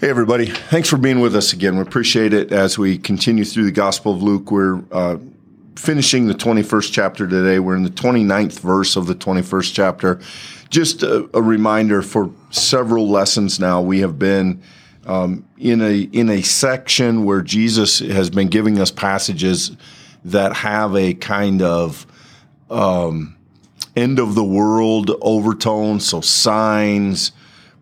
Hey, 0.00 0.08
everybody. 0.08 0.46
Thanks 0.46 0.88
for 0.88 0.96
being 0.96 1.20
with 1.20 1.36
us 1.36 1.52
again. 1.52 1.76
We 1.76 1.82
appreciate 1.82 2.32
it 2.32 2.52
as 2.52 2.78
we 2.78 2.96
continue 2.96 3.44
through 3.44 3.64
the 3.64 3.70
Gospel 3.70 4.14
of 4.14 4.22
Luke. 4.22 4.50
We're 4.50 4.82
uh, 4.90 5.18
finishing 5.76 6.26
the 6.26 6.32
21st 6.32 6.90
chapter 6.90 7.28
today. 7.28 7.58
We're 7.58 7.76
in 7.76 7.82
the 7.82 7.90
29th 7.90 8.60
verse 8.60 8.96
of 8.96 9.06
the 9.06 9.14
21st 9.14 9.74
chapter. 9.74 10.18
Just 10.70 11.02
a, 11.02 11.28
a 11.34 11.42
reminder 11.42 12.00
for 12.00 12.30
several 12.48 13.10
lessons 13.10 13.60
now, 13.60 13.82
we 13.82 14.00
have 14.00 14.18
been 14.18 14.62
um, 15.04 15.44
in 15.58 15.82
a 15.82 16.00
in 16.00 16.30
a 16.30 16.40
section 16.40 17.26
where 17.26 17.42
Jesus 17.42 17.98
has 17.98 18.30
been 18.30 18.48
giving 18.48 18.78
us 18.78 18.90
passages 18.90 19.76
that 20.24 20.56
have 20.56 20.96
a 20.96 21.12
kind 21.12 21.60
of 21.60 22.06
um, 22.70 23.36
end 23.94 24.18
of 24.18 24.34
the 24.34 24.44
world 24.44 25.10
overtone, 25.20 26.00
so 26.00 26.22
signs 26.22 27.32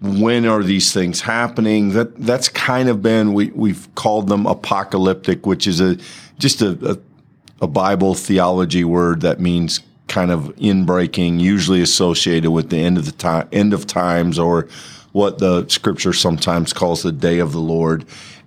when 0.01 0.47
are 0.47 0.63
these 0.63 0.93
things 0.93 1.21
happening? 1.21 1.91
That 1.91 2.17
that's 2.17 2.49
kind 2.49 2.89
of 2.89 3.03
been 3.03 3.33
we 3.33 3.51
we've 3.51 3.93
called 3.95 4.29
them 4.29 4.47
apocalyptic, 4.47 5.47
which 5.47 5.67
is 5.67 5.81
a 5.81 5.97
just 6.39 6.63
a, 6.63 6.93
a, 6.93 7.65
a 7.65 7.67
Bible 7.67 8.15
theology 8.15 8.85
word 8.85 9.23
that 9.23 9.41
means 9.41 9.81
kind 10.07 10.31
of 10.31 10.55
in 10.57 10.87
breaking, 10.87 11.41
usually 11.41 11.83
associated 11.83 12.51
with 12.51 12.71
the 12.71 12.79
end 12.79 12.97
of 12.97 13.07
the 13.07 13.13
time, 13.13 13.49
end 13.53 13.75
of 13.75 13.87
times, 13.87 14.39
or 14.39 14.69
what 15.13 15.39
the 15.39 15.67
Scripture 15.69 16.13
sometimes 16.13 16.73
calls 16.73 17.03
the 17.03 17.13
day 17.13 17.39
of 17.39 17.53
the 17.53 17.61
Lord, 17.61 18.05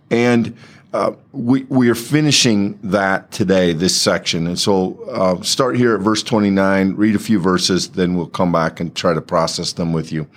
and. 0.10 0.56
Uh, 0.94 1.14
we 1.32 1.64
we 1.70 1.90
are 1.90 1.96
finishing 1.96 2.78
that 2.84 3.32
today, 3.32 3.72
this 3.72 3.96
section, 3.96 4.46
and 4.46 4.60
so 4.60 5.02
uh, 5.10 5.42
start 5.42 5.78
here 5.78 5.96
at 5.96 6.02
verse 6.02 6.22
twenty 6.22 6.50
nine. 6.50 6.98
Read 6.98 7.16
a 7.16 7.20
few 7.20 7.40
verses, 7.40 7.92
then 7.92 8.18
we'll 8.18 8.28
come 8.28 8.52
back 8.52 8.82
and 8.82 8.94
try 8.94 9.14
to 9.14 9.22
process 9.22 9.72
them 9.72 9.94
with 9.94 10.12
you. 10.12 10.28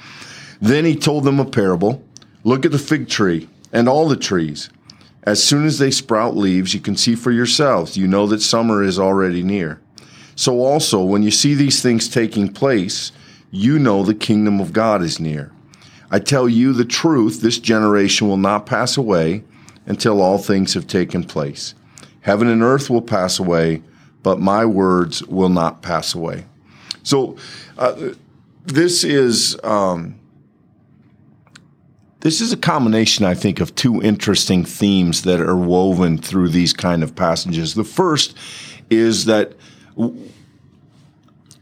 Then 0.64 0.86
he 0.86 0.96
told 0.96 1.24
them 1.24 1.38
a 1.38 1.44
parable. 1.44 2.02
Look 2.42 2.64
at 2.64 2.72
the 2.72 2.78
fig 2.78 3.06
tree 3.06 3.50
and 3.70 3.86
all 3.86 4.08
the 4.08 4.16
trees. 4.16 4.70
As 5.24 5.42
soon 5.42 5.66
as 5.66 5.78
they 5.78 5.90
sprout 5.90 6.38
leaves, 6.38 6.72
you 6.72 6.80
can 6.80 6.96
see 6.96 7.16
for 7.16 7.30
yourselves. 7.30 7.98
You 7.98 8.08
know 8.08 8.26
that 8.28 8.40
summer 8.40 8.82
is 8.82 8.98
already 8.98 9.42
near. 9.42 9.82
So 10.36 10.60
also, 10.60 11.04
when 11.04 11.22
you 11.22 11.30
see 11.30 11.52
these 11.52 11.82
things 11.82 12.08
taking 12.08 12.50
place, 12.50 13.12
you 13.50 13.78
know 13.78 14.02
the 14.02 14.14
kingdom 14.14 14.58
of 14.58 14.72
God 14.72 15.02
is 15.02 15.20
near. 15.20 15.52
I 16.10 16.18
tell 16.18 16.48
you 16.48 16.72
the 16.72 16.86
truth, 16.86 17.42
this 17.42 17.58
generation 17.58 18.26
will 18.26 18.38
not 18.38 18.64
pass 18.64 18.96
away 18.96 19.44
until 19.84 20.22
all 20.22 20.38
things 20.38 20.72
have 20.72 20.86
taken 20.86 21.24
place. 21.24 21.74
Heaven 22.22 22.48
and 22.48 22.62
earth 22.62 22.88
will 22.88 23.02
pass 23.02 23.38
away, 23.38 23.82
but 24.22 24.40
my 24.40 24.64
words 24.64 25.22
will 25.24 25.50
not 25.50 25.82
pass 25.82 26.14
away. 26.14 26.46
So, 27.02 27.36
uh, 27.76 28.14
this 28.64 29.04
is 29.04 29.58
um, 29.62 30.18
this 32.24 32.40
is 32.40 32.54
a 32.54 32.56
combination, 32.56 33.26
I 33.26 33.34
think, 33.34 33.60
of 33.60 33.74
two 33.74 34.00
interesting 34.00 34.64
themes 34.64 35.22
that 35.24 35.40
are 35.40 35.54
woven 35.54 36.16
through 36.16 36.48
these 36.48 36.72
kind 36.72 37.02
of 37.02 37.14
passages. 37.14 37.74
The 37.74 37.84
first 37.84 38.34
is 38.88 39.26
that 39.26 39.52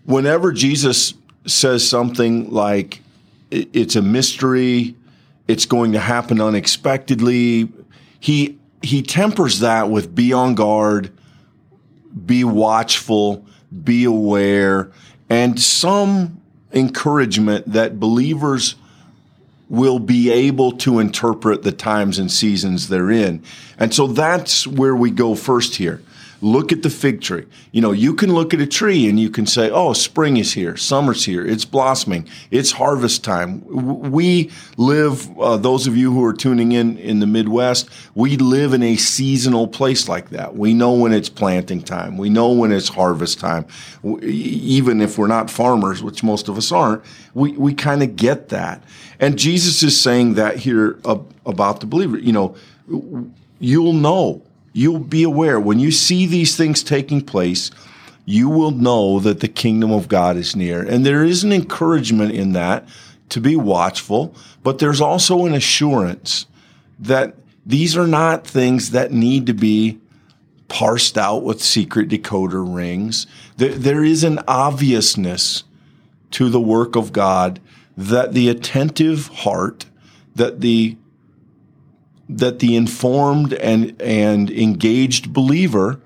whenever 0.04 0.52
Jesus 0.52 1.14
says 1.46 1.86
something 1.86 2.48
like 2.52 3.00
it's 3.50 3.96
a 3.96 4.02
mystery, 4.02 4.94
it's 5.48 5.66
going 5.66 5.92
to 5.92 5.98
happen 5.98 6.40
unexpectedly, 6.40 7.68
he 8.20 8.56
he 8.82 9.02
tempers 9.02 9.58
that 9.58 9.90
with 9.90 10.14
be 10.14 10.32
on 10.32 10.54
guard, 10.54 11.10
be 12.24 12.44
watchful, 12.44 13.44
be 13.82 14.04
aware, 14.04 14.92
and 15.28 15.60
some 15.60 16.40
encouragement 16.72 17.72
that 17.72 17.98
believers 17.98 18.76
will 19.72 19.98
be 19.98 20.30
able 20.30 20.70
to 20.70 20.98
interpret 20.98 21.62
the 21.62 21.72
times 21.72 22.18
and 22.18 22.30
seasons 22.30 22.88
they're 22.88 23.10
in. 23.10 23.42
And 23.78 23.94
so 23.94 24.06
that's 24.06 24.66
where 24.66 24.94
we 24.94 25.10
go 25.10 25.34
first 25.34 25.76
here. 25.76 26.02
Look 26.42 26.72
at 26.72 26.82
the 26.82 26.90
fig 26.90 27.20
tree. 27.20 27.46
You 27.70 27.80
know, 27.80 27.92
you 27.92 28.14
can 28.14 28.34
look 28.34 28.52
at 28.52 28.60
a 28.60 28.66
tree 28.66 29.08
and 29.08 29.18
you 29.18 29.30
can 29.30 29.46
say, 29.46 29.70
oh, 29.70 29.92
spring 29.92 30.36
is 30.38 30.52
here, 30.52 30.76
summer's 30.76 31.24
here, 31.24 31.46
it's 31.46 31.64
blossoming, 31.64 32.28
it's 32.50 32.72
harvest 32.72 33.22
time. 33.22 33.64
We 34.10 34.50
live, 34.76 35.38
uh, 35.38 35.56
those 35.56 35.86
of 35.86 35.96
you 35.96 36.12
who 36.12 36.24
are 36.24 36.32
tuning 36.32 36.72
in 36.72 36.98
in 36.98 37.20
the 37.20 37.28
Midwest, 37.28 37.88
we 38.16 38.36
live 38.36 38.74
in 38.74 38.82
a 38.82 38.96
seasonal 38.96 39.68
place 39.68 40.08
like 40.08 40.30
that. 40.30 40.56
We 40.56 40.74
know 40.74 40.92
when 40.92 41.12
it's 41.12 41.28
planting 41.28 41.80
time, 41.80 42.18
we 42.18 42.28
know 42.28 42.50
when 42.50 42.72
it's 42.72 42.88
harvest 42.88 43.38
time. 43.38 43.64
Even 44.22 45.00
if 45.00 45.16
we're 45.16 45.28
not 45.28 45.48
farmers, 45.48 46.02
which 46.02 46.24
most 46.24 46.48
of 46.48 46.58
us 46.58 46.72
aren't, 46.72 47.04
we, 47.34 47.52
we 47.52 47.72
kind 47.72 48.02
of 48.02 48.16
get 48.16 48.48
that. 48.48 48.82
And 49.20 49.38
Jesus 49.38 49.84
is 49.84 50.00
saying 50.00 50.34
that 50.34 50.56
here 50.56 50.98
about 51.46 51.78
the 51.78 51.86
believer. 51.86 52.18
You 52.18 52.32
know, 52.32 52.56
you'll 53.60 53.92
know, 53.92 54.42
you'll 54.72 54.98
be 54.98 55.22
aware 55.22 55.60
when 55.60 55.78
you 55.78 55.90
see 55.90 56.26
these 56.26 56.56
things 56.56 56.82
taking 56.82 57.20
place, 57.20 57.70
you 58.24 58.48
will 58.48 58.70
know 58.70 59.18
that 59.20 59.40
the 59.40 59.48
kingdom 59.48 59.90
of 59.90 60.08
God 60.08 60.36
is 60.36 60.54
near. 60.54 60.82
And 60.82 61.04
there 61.04 61.24
is 61.24 61.44
an 61.44 61.52
encouragement 61.52 62.32
in 62.32 62.52
that 62.52 62.88
to 63.30 63.40
be 63.40 63.56
watchful, 63.56 64.34
but 64.62 64.78
there's 64.78 65.00
also 65.00 65.46
an 65.46 65.54
assurance 65.54 66.46
that 66.98 67.34
these 67.66 67.96
are 67.96 68.06
not 68.06 68.46
things 68.46 68.90
that 68.90 69.12
need 69.12 69.46
to 69.46 69.54
be 69.54 69.98
parsed 70.68 71.18
out 71.18 71.42
with 71.42 71.62
secret 71.62 72.08
decoder 72.08 72.64
rings. 72.74 73.26
There, 73.56 73.74
there 73.74 74.04
is 74.04 74.24
an 74.24 74.40
obviousness 74.48 75.64
to 76.32 76.48
the 76.48 76.60
work 76.60 76.96
of 76.96 77.12
God 77.12 77.60
that 77.96 78.32
the 78.32 78.48
attentive 78.48 79.28
heart, 79.28 79.86
that 80.34 80.60
the 80.60 80.96
that 82.28 82.58
the 82.58 82.76
informed 82.76 83.52
and 83.54 84.00
and 84.00 84.50
engaged 84.50 85.32
believer 85.32 86.00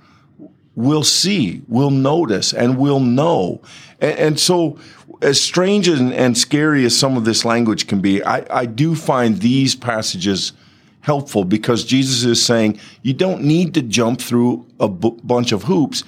will 0.76 1.02
see, 1.02 1.62
will 1.66 1.90
notice, 1.90 2.52
and 2.52 2.78
will 2.78 3.00
know. 3.00 3.60
And, 4.00 4.18
and 4.18 4.40
so, 4.40 4.78
as 5.22 5.40
strange 5.40 5.88
and, 5.88 6.12
and, 6.12 6.36
scary 6.36 6.84
as 6.84 6.96
some 6.96 7.16
of 7.16 7.24
this 7.24 7.44
language 7.44 7.86
can 7.86 8.00
be, 8.00 8.22
I, 8.22 8.46
I 8.50 8.66
do 8.66 8.94
find 8.94 9.40
these 9.40 9.74
passages 9.74 10.52
helpful 11.00 11.44
because 11.44 11.84
Jesus 11.84 12.24
is 12.24 12.44
saying 12.44 12.78
you 13.02 13.14
don't 13.14 13.42
need 13.42 13.72
to 13.74 13.82
jump 13.82 14.20
through 14.20 14.66
a 14.78 14.88
b- 14.88 15.18
bunch 15.24 15.52
of 15.52 15.64
hoops. 15.64 16.04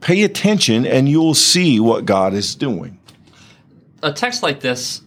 Pay 0.00 0.22
attention, 0.22 0.86
and 0.86 1.08
you'll 1.08 1.34
see 1.34 1.80
what 1.80 2.04
God 2.04 2.34
is 2.34 2.54
doing. 2.54 2.98
A 4.02 4.12
text 4.12 4.42
like 4.42 4.60
this 4.60 5.02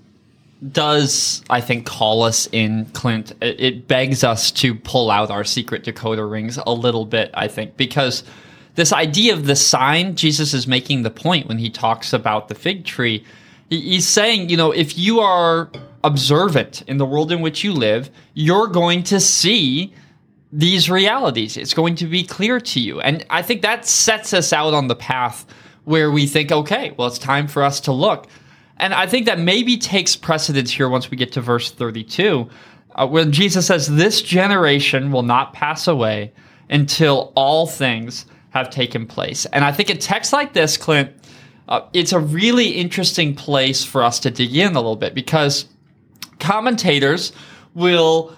does 0.72 1.44
I 1.50 1.62
think 1.62 1.86
call 1.86 2.24
us 2.24 2.48
in, 2.52 2.86
Clint. 2.88 3.34
It, 3.42 3.88
begs 3.88 4.24
us 4.24 4.52
to 4.52 4.74
pull 4.74 5.12
out 5.12 5.30
our 5.30 5.44
secret 5.44 5.84
decoder 5.84 6.30
rings 6.30 6.58
a 6.66 6.74
little 6.74 7.06
bit, 7.06 7.30
I 7.34 7.48
think, 7.48 7.78
because 7.78 8.24
this 8.76 8.92
idea 8.92 9.34
of 9.34 9.46
the 9.46 9.56
sign, 9.56 10.16
Jesus 10.16 10.54
is 10.54 10.68
making 10.68 11.04
the 11.04 11.12
point 11.12 11.48
when 11.48 11.58
he 11.58 11.70
talks 11.70 12.14
about 12.14 12.48
the 12.48 12.56
fig 12.56 12.86
tree. 12.86 13.24
He's 13.70 14.08
saying, 14.08 14.50
you 14.50 14.58
know, 14.58 14.72
if 14.72 14.98
you 14.98 15.20
are 15.20 15.70
observant 16.04 16.84
in 16.84 16.98
the 16.98 17.06
world 17.06 17.32
in 17.32 17.42
which 17.42 17.64
you 17.64 17.74
live, 17.74 18.10
you're 18.34 18.68
going 18.68 19.04
to 19.04 19.20
see 19.20 19.94
these 20.52 20.90
realities. 20.90 21.58
It's 21.58 21.74
going 21.74 21.96
to 21.96 22.06
be 22.06 22.24
clear 22.24 22.60
to 22.62 22.80
you. 22.80 23.02
And 23.02 23.26
I 23.30 23.42
think 23.42 23.62
that 23.62 23.86
sets 23.86 24.34
us 24.34 24.54
out 24.54 24.74
on 24.74 24.88
the 24.88 24.96
path 24.96 25.46
where 25.84 26.12
we 26.12 26.28
think, 26.28 26.52
okay, 26.52 26.94
well, 26.98 27.08
it's 27.08 27.20
time 27.20 27.48
for 27.48 27.64
us 27.64 27.80
to 27.82 27.92
look 27.92 28.28
and 28.78 28.94
I 28.94 29.08
think 29.08 29.26
that 29.26 29.40
maybe 29.40 29.78
takes 29.78 30.16
precedence 30.16 30.72
here 30.72 30.90
once 30.90 31.10
we 31.10 31.18
get 31.18 31.32
to 31.34 31.42
verse 31.42 31.72
32, 31.72 32.50
uh, 32.96 33.08
when 33.08 33.32
Jesus 33.32 33.68
says, 33.68 33.88
This 33.88 34.22
generation 34.22 35.12
will 35.12 35.24
not 35.24 35.54
pass 35.54 35.88
away 35.88 36.34
until 36.70 37.32
all 37.36 37.68
things 37.68 38.26
have 38.50 38.70
taken 38.70 39.06
place. 39.06 39.46
And 39.48 39.64
I 39.64 39.72
think 39.72 39.90
a 39.90 39.96
text 39.96 40.34
like 40.34 40.54
this, 40.54 40.78
Clint, 40.78 41.12
uh, 41.68 41.82
it's 41.94 42.14
a 42.14 42.20
really 42.20 42.70
interesting 42.70 43.36
place 43.36 43.84
for 43.84 44.04
us 44.04 44.20
to 44.20 44.32
dig 44.32 44.56
in 44.56 44.74
a 44.74 44.80
little 44.80 44.96
bit 44.96 45.14
because 45.14 45.66
commentators 46.40 47.34
will 47.74 48.36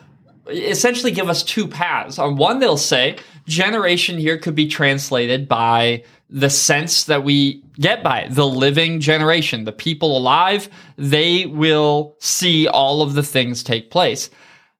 essentially 0.49 1.11
give 1.11 1.29
us 1.29 1.43
two 1.43 1.67
paths. 1.67 2.19
On 2.19 2.35
one, 2.35 2.59
they'll 2.59 2.77
say 2.77 3.17
generation 3.45 4.17
here 4.17 4.37
could 4.37 4.55
be 4.55 4.67
translated 4.67 5.47
by 5.47 6.03
the 6.29 6.49
sense 6.49 7.05
that 7.05 7.23
we 7.23 7.63
get 7.79 8.03
by 8.03 8.21
it. 8.21 8.35
The 8.35 8.47
living 8.47 8.99
generation, 8.99 9.63
the 9.63 9.71
people 9.71 10.17
alive, 10.17 10.69
they 10.97 11.45
will 11.45 12.15
see 12.19 12.67
all 12.67 13.01
of 13.01 13.13
the 13.13 13.23
things 13.23 13.63
take 13.63 13.91
place. 13.91 14.29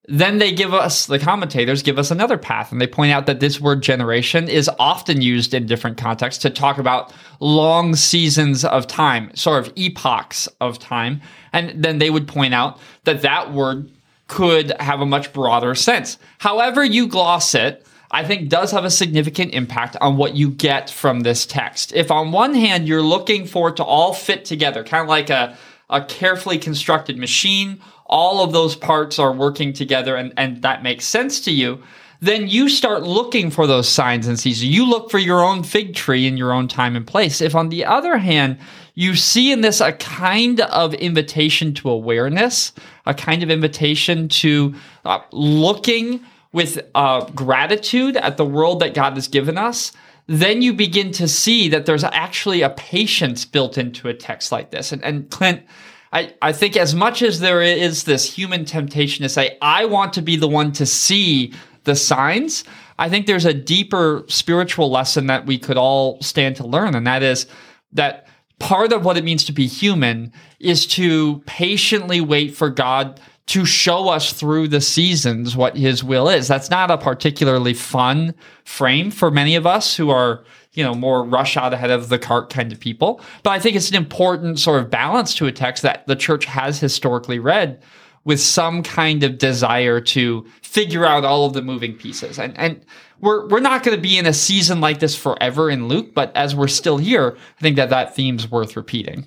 Then 0.10 0.38
they 0.38 0.54
give 0.54 0.74
us, 0.74 1.06
the 1.06 1.20
commentators 1.20 1.84
give 1.84 2.00
us 2.00 2.12
another 2.12 2.38
path, 2.38 2.72
and 2.72 2.80
they 2.80 2.88
point 2.88 3.12
out 3.12 3.26
that 3.26 3.42
this 3.42 3.60
word 3.60 3.82
generation 3.82 4.48
is 4.48 4.70
often 4.80 5.22
used 5.22 5.54
in 5.54 5.66
different 5.66 5.98
contexts 5.98 6.42
to 6.44 6.50
talk 6.50 6.78
about 6.78 7.14
long 7.42 7.94
seasons 7.94 8.64
of 8.64 8.88
time, 8.88 9.36
sort 9.36 9.66
of 9.66 9.74
epochs 9.76 10.48
of 10.62 10.80
time. 10.80 11.22
And 11.52 11.84
then 11.84 11.98
they 11.98 12.10
would 12.10 12.28
point 12.28 12.54
out 12.54 12.80
that 13.04 13.22
that 13.22 13.54
word 13.54 13.92
could 14.28 14.74
have 14.80 15.02
a 15.02 15.06
much 15.06 15.34
broader 15.34 15.74
sense. 15.76 16.18
However, 16.40 16.84
you 16.84 17.08
gloss 17.08 17.56
it, 17.56 17.86
I 18.12 18.24
think 18.24 18.50
does 18.50 18.72
have 18.72 18.86
a 18.86 18.90
significant 18.90 19.54
impact 19.54 19.98
on 20.00 20.18
what 20.18 20.36
you 20.36 20.50
get 20.50 20.90
from 20.90 21.22
this 21.22 21.46
text. 21.46 21.94
If 21.94 22.12
on 22.12 22.32
one 22.32 22.54
hand 22.54 22.88
you're 22.88 23.02
looking 23.02 23.46
for 23.46 23.70
it 23.70 23.78
to 23.78 23.84
all 23.84 24.14
fit 24.14 24.46
together, 24.46 24.84
kind 24.84 25.04
of 25.04 25.10
like 25.10 25.30
a 25.30 25.58
a 25.90 26.04
carefully 26.04 26.58
constructed 26.58 27.18
machine, 27.18 27.80
all 28.06 28.44
of 28.44 28.52
those 28.52 28.76
parts 28.76 29.20
are 29.20 29.32
working 29.32 29.74
together 29.74 30.16
and, 30.16 30.34
and 30.38 30.62
that 30.62 30.84
makes 30.84 31.06
sense 31.06 31.40
to 31.42 31.52
you, 31.52 31.82
then 32.20 32.48
you 32.48 32.70
start 32.70 33.04
looking 33.04 33.52
for 33.52 33.68
those 33.68 33.88
signs 33.88 34.28
and 34.28 34.40
seasons. 34.40 34.66
You 34.66 34.90
look 34.90 35.12
for 35.12 35.20
your 35.20 35.44
own 35.44 35.64
fig 35.64 35.96
tree 35.96 36.26
in 36.26 36.38
your 36.38 36.52
own 36.52 36.68
time 36.68 36.96
and 36.96 37.06
place. 37.06 37.42
If 37.42 37.56
on 37.56 37.70
the 37.70 37.86
other 37.86 38.18
hand, 38.18 38.58
you 38.96 39.16
see 39.16 39.52
in 39.52 39.62
this 39.62 39.80
a 39.80 39.94
kind 39.94 40.62
of 40.62 40.94
invitation 40.96 41.74
to 41.76 41.90
awareness, 41.90 42.74
a 43.06 43.14
kind 43.14 43.44
of 43.44 43.52
invitation 43.52 44.28
to 44.30 44.74
uh, 45.06 45.20
looking 45.32 46.22
with 46.52 46.80
uh, 46.96 47.24
gratitude 47.36 48.18
at 48.18 48.38
the 48.38 48.46
world 48.46 48.80
that 48.80 48.96
God 48.96 49.14
has 49.14 49.28
given 49.28 49.58
us, 49.58 49.92
then 50.26 50.62
you 50.62 50.74
begin 50.74 51.12
to 51.12 51.28
see 51.28 51.70
that 51.70 51.86
there's 51.86 52.04
actually 52.04 52.62
a 52.62 52.72
patience 52.72 53.46
built 53.46 53.78
into 53.78 54.08
a 54.10 54.14
text 54.14 54.52
like 54.52 54.72
this. 54.72 54.92
And, 54.92 55.04
and 55.04 55.30
Clint, 55.30 55.64
I, 56.12 56.34
I 56.42 56.52
think 56.52 56.76
as 56.76 56.96
much 56.96 57.22
as 57.22 57.40
there 57.40 57.62
is 57.62 58.06
this 58.06 58.34
human 58.34 58.66
temptation 58.66 59.24
to 59.24 59.30
say, 59.30 59.58
I 59.62 59.86
want 59.86 60.14
to 60.14 60.22
be 60.22 60.36
the 60.36 60.48
one 60.48 60.72
to 60.74 60.86
see 60.86 61.54
the 61.88 61.96
signs, 61.96 62.64
I 63.00 63.10
think 63.10 63.26
there's 63.26 63.46
a 63.46 63.54
deeper 63.54 64.24
spiritual 64.28 64.92
lesson 64.92 65.28
that 65.28 65.48
we 65.48 65.58
could 65.58 65.78
all 65.78 66.22
stand 66.22 66.58
to 66.58 66.68
learn. 66.68 66.94
And 66.94 67.08
that 67.08 67.24
is 67.24 67.48
that 67.94 68.28
part 68.60 68.92
of 68.92 69.06
what 69.06 69.18
it 69.18 69.24
means 69.24 69.46
to 69.46 69.52
be 69.52 69.66
human 69.68 70.32
is 70.60 70.86
to 70.88 71.40
patiently 71.46 72.22
wait 72.22 72.56
for 72.56 72.70
God 72.70 73.20
to 73.48 73.64
show 73.66 74.10
us 74.10 74.34
through 74.34 74.68
the 74.68 74.82
seasons 74.82 75.56
what 75.56 75.78
his 75.78 76.04
will 76.04 76.28
is. 76.28 76.50
That's 76.50 76.70
not 76.70 76.92
a 76.92 76.98
particularly 76.98 77.74
fun 77.74 78.36
frame 78.66 79.10
for 79.10 79.32
many 79.32 79.56
of 79.56 79.66
us 79.66 79.96
who 79.96 80.10
are, 80.10 80.44
you 80.74 80.84
know, 80.84 80.94
more 80.94 81.24
rush 81.24 81.56
out 81.56 81.74
ahead 81.74 81.92
of 81.92 82.10
the 82.10 82.20
cart 82.20 82.50
kind 82.50 82.74
of 82.74 82.80
people. 82.80 83.22
But 83.44 83.52
I 83.52 83.60
think 83.60 83.78
it's 83.78 83.90
an 83.90 83.96
important 83.96 84.60
sort 84.60 84.84
of 84.84 84.90
balance 84.90 85.34
to 85.36 85.46
a 85.46 85.54
text 85.54 85.84
that 85.84 86.06
the 86.08 86.16
church 86.18 86.44
has 86.44 86.82
historically 86.82 87.40
read 87.40 87.82
with 88.28 88.42
some 88.42 88.84
kind 88.84 89.24
of 89.24 89.38
desire 89.38 90.02
to 90.02 90.46
figure 90.62 91.06
out 91.06 91.24
all 91.24 91.46
of 91.46 91.54
the 91.54 91.62
moving 91.62 91.96
pieces. 91.96 92.38
And 92.38 92.56
and 92.60 92.86
we're 93.22 93.48
we're 93.48 93.62
not 93.62 93.84
going 93.84 93.96
to 93.96 94.02
be 94.02 94.18
in 94.18 94.26
a 94.26 94.34
season 94.34 94.82
like 94.82 95.00
this 95.00 95.16
forever 95.16 95.70
in 95.70 95.88
Luke, 95.88 96.14
but 96.14 96.36
as 96.36 96.54
we're 96.54 96.68
still 96.68 96.98
here, 96.98 97.38
I 97.58 97.62
think 97.62 97.78
that 97.78 97.90
that 97.90 98.16
theme's 98.16 98.52
worth 98.52 98.76
repeating. 98.76 99.26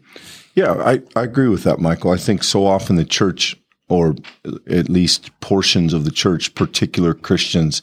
Yeah, 0.55 0.75
I, 0.75 1.01
I 1.17 1.23
agree 1.23 1.49
with 1.49 1.65
that, 1.65 1.81
Michael. 1.81 2.11
I 2.11 2.19
think 2.19 2.45
so 2.45 2.67
often 2.67 2.97
the 2.97 3.05
church 3.07 3.57
or 3.89 4.17
at 4.69 4.91
least 4.91 5.31
portions 5.41 5.95
of 5.95 6.05
the 6.05 6.11
church, 6.11 6.55
particular 6.55 7.15
Christians, 7.15 7.81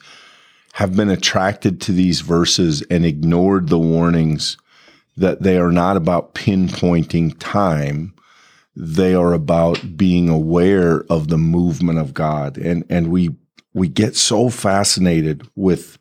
have 0.73 0.95
been 0.95 1.09
attracted 1.09 1.81
to 1.81 1.91
these 1.91 2.21
verses 2.21 2.83
and 2.91 3.05
ignored 3.05 3.69
the 3.69 3.79
warnings 3.79 4.55
that 5.17 5.41
they 5.41 5.57
are 5.57 5.71
not 5.71 5.97
about 5.97 6.35
pinpointing 6.35 7.35
time. 7.39 8.13
They 8.79 9.15
are 9.15 9.33
about 9.33 9.97
being 9.97 10.29
aware 10.29 11.03
of 11.09 11.29
the 11.29 11.37
movement 11.37 11.97
of 11.97 12.13
God. 12.13 12.57
And, 12.57 12.85
and 12.89 13.07
we, 13.07 13.35
we 13.73 13.87
get 13.87 14.15
so 14.15 14.49
fascinated 14.49 15.47
with 15.55 15.97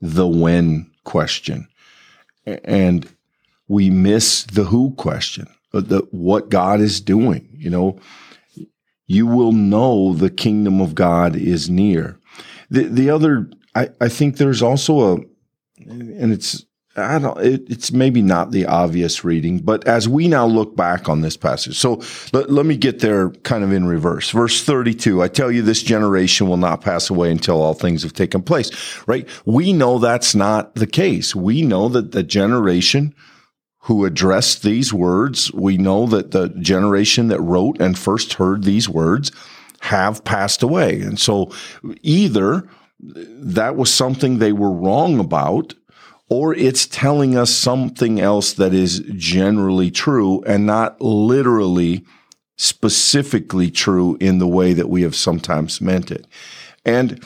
the 0.00 0.26
when 0.26 0.90
question 1.04 1.68
and 2.46 3.08
we 3.68 3.90
miss 3.90 4.44
the 4.44 4.64
who 4.64 4.92
question, 4.92 5.46
the, 5.72 6.06
what 6.10 6.50
God 6.50 6.80
is 6.80 7.00
doing. 7.00 7.48
You 7.52 7.70
know, 7.70 7.98
you 9.06 9.26
will 9.26 9.52
know 9.52 10.12
the 10.12 10.30
kingdom 10.30 10.80
of 10.80 10.94
God 10.94 11.36
is 11.36 11.70
near. 11.70 12.18
The 12.70 12.84
the 12.84 13.10
other, 13.10 13.50
I, 13.74 13.90
I 14.00 14.08
think 14.08 14.36
there's 14.36 14.62
also 14.62 15.00
a, 15.00 15.16
and 15.86 16.32
it's 16.32 16.64
I 16.96 17.18
don't, 17.18 17.38
it, 17.40 17.62
it's 17.68 17.90
maybe 17.90 18.22
not 18.22 18.52
the 18.52 18.66
obvious 18.66 19.24
reading, 19.24 19.58
but 19.58 19.86
as 19.86 20.08
we 20.08 20.28
now 20.28 20.46
look 20.46 20.76
back 20.76 21.08
on 21.08 21.22
this 21.22 21.36
passage, 21.36 21.76
so 21.76 22.00
let, 22.32 22.50
let 22.50 22.66
me 22.66 22.76
get 22.76 23.00
there 23.00 23.30
kind 23.30 23.64
of 23.64 23.72
in 23.72 23.86
reverse. 23.86 24.30
Verse 24.30 24.62
32, 24.62 25.22
I 25.22 25.28
tell 25.28 25.50
you, 25.50 25.62
this 25.62 25.82
generation 25.82 26.48
will 26.48 26.56
not 26.56 26.82
pass 26.82 27.10
away 27.10 27.30
until 27.30 27.60
all 27.60 27.74
things 27.74 28.04
have 28.04 28.12
taken 28.12 28.42
place, 28.42 28.70
right? 29.08 29.28
We 29.44 29.72
know 29.72 29.98
that's 29.98 30.34
not 30.34 30.76
the 30.76 30.86
case. 30.86 31.34
We 31.34 31.62
know 31.62 31.88
that 31.88 32.12
the 32.12 32.22
generation 32.22 33.14
who 33.84 34.06
addressed 34.06 34.62
these 34.62 34.94
words. 34.94 35.52
We 35.52 35.76
know 35.76 36.06
that 36.06 36.30
the 36.30 36.48
generation 36.48 37.28
that 37.28 37.40
wrote 37.40 37.78
and 37.80 37.98
first 37.98 38.34
heard 38.34 38.64
these 38.64 38.88
words 38.88 39.30
have 39.80 40.24
passed 40.24 40.62
away. 40.62 41.00
And 41.02 41.20
so 41.20 41.52
either 42.00 42.66
that 43.00 43.76
was 43.76 43.92
something 43.92 44.38
they 44.38 44.52
were 44.52 44.72
wrong 44.72 45.20
about, 45.20 45.74
or 46.28 46.54
it's 46.54 46.86
telling 46.86 47.36
us 47.36 47.52
something 47.52 48.20
else 48.20 48.54
that 48.54 48.72
is 48.72 49.00
generally 49.14 49.90
true 49.90 50.42
and 50.44 50.66
not 50.66 51.00
literally 51.00 52.04
specifically 52.56 53.70
true 53.70 54.16
in 54.20 54.38
the 54.38 54.46
way 54.46 54.72
that 54.72 54.88
we 54.88 55.02
have 55.02 55.14
sometimes 55.14 55.80
meant 55.80 56.10
it. 56.10 56.26
And 56.84 57.24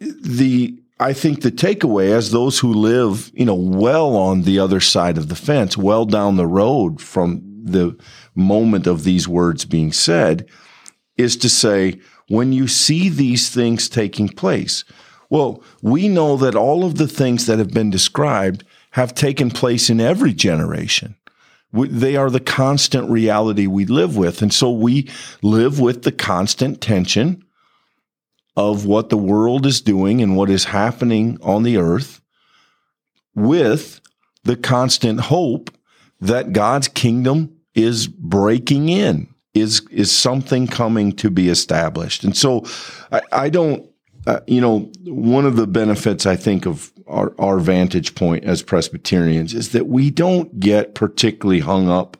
the 0.00 0.78
I 1.00 1.12
think 1.12 1.42
the 1.42 1.50
takeaway 1.50 2.10
as 2.12 2.30
those 2.30 2.60
who 2.60 2.72
live, 2.72 3.32
you 3.34 3.44
know, 3.44 3.54
well 3.54 4.14
on 4.16 4.42
the 4.42 4.60
other 4.60 4.80
side 4.80 5.18
of 5.18 5.28
the 5.28 5.36
fence, 5.36 5.76
well 5.76 6.04
down 6.04 6.36
the 6.36 6.46
road 6.46 7.00
from 7.00 7.42
the 7.64 7.98
moment 8.34 8.86
of 8.86 9.02
these 9.02 9.26
words 9.26 9.64
being 9.64 9.92
said, 9.92 10.48
is 11.16 11.36
to 11.38 11.48
say, 11.48 12.00
when 12.28 12.52
you 12.52 12.68
see 12.68 13.08
these 13.08 13.50
things 13.50 13.88
taking 13.88 14.28
place, 14.28 14.84
well, 15.34 15.64
we 15.82 16.06
know 16.06 16.36
that 16.36 16.54
all 16.54 16.84
of 16.84 16.94
the 16.94 17.08
things 17.08 17.46
that 17.46 17.58
have 17.58 17.72
been 17.72 17.90
described 17.90 18.62
have 18.92 19.16
taken 19.16 19.50
place 19.50 19.90
in 19.90 20.00
every 20.00 20.32
generation. 20.32 21.16
They 21.72 22.14
are 22.14 22.30
the 22.30 22.38
constant 22.38 23.10
reality 23.10 23.66
we 23.66 23.84
live 23.84 24.16
with. 24.16 24.42
And 24.42 24.54
so 24.54 24.70
we 24.70 25.10
live 25.42 25.80
with 25.80 26.04
the 26.04 26.12
constant 26.12 26.80
tension 26.80 27.44
of 28.56 28.86
what 28.86 29.08
the 29.08 29.18
world 29.18 29.66
is 29.66 29.80
doing 29.80 30.22
and 30.22 30.36
what 30.36 30.50
is 30.50 30.66
happening 30.66 31.36
on 31.42 31.64
the 31.64 31.78
earth 31.78 32.20
with 33.34 34.00
the 34.44 34.54
constant 34.54 35.18
hope 35.18 35.76
that 36.20 36.52
God's 36.52 36.86
kingdom 36.86 37.56
is 37.74 38.06
breaking 38.06 38.88
in, 38.88 39.34
is, 39.52 39.84
is 39.90 40.12
something 40.12 40.68
coming 40.68 41.10
to 41.14 41.28
be 41.28 41.48
established. 41.48 42.22
And 42.22 42.36
so 42.36 42.64
I, 43.10 43.22
I 43.32 43.48
don't, 43.48 43.90
uh, 44.26 44.40
you 44.46 44.60
know, 44.60 44.90
one 45.04 45.44
of 45.44 45.56
the 45.56 45.66
benefits 45.66 46.26
I 46.26 46.36
think 46.36 46.66
of 46.66 46.92
our, 47.06 47.34
our 47.38 47.58
vantage 47.58 48.14
point 48.14 48.44
as 48.44 48.62
Presbyterians 48.62 49.54
is 49.54 49.70
that 49.70 49.86
we 49.86 50.10
don't 50.10 50.58
get 50.58 50.94
particularly 50.94 51.60
hung 51.60 51.90
up 51.90 52.16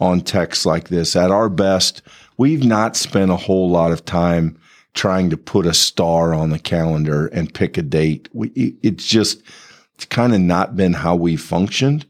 on 0.00 0.20
texts 0.20 0.66
like 0.66 0.88
this. 0.88 1.14
At 1.14 1.30
our 1.30 1.48
best, 1.48 2.02
we've 2.36 2.64
not 2.64 2.96
spent 2.96 3.30
a 3.30 3.36
whole 3.36 3.70
lot 3.70 3.92
of 3.92 4.04
time 4.04 4.58
trying 4.94 5.30
to 5.30 5.36
put 5.36 5.64
a 5.64 5.72
star 5.72 6.34
on 6.34 6.50
the 6.50 6.58
calendar 6.58 7.28
and 7.28 7.54
pick 7.54 7.78
a 7.78 7.82
date. 7.82 8.28
We, 8.32 8.76
it's 8.82 9.06
just, 9.06 9.42
it's 9.94 10.04
kind 10.04 10.34
of 10.34 10.40
not 10.40 10.76
been 10.76 10.92
how 10.94 11.14
we 11.14 11.36
functioned. 11.36 12.04